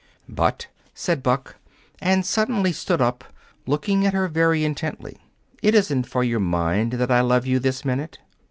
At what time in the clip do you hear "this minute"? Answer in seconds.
7.59-8.17